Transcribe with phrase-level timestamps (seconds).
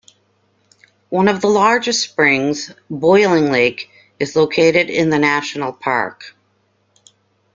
[1.09, 6.35] One of the largest springs, Boiling Lake, is located in the national park.